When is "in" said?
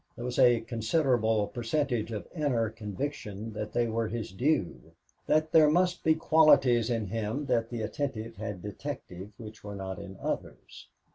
6.89-7.05, 9.99-10.17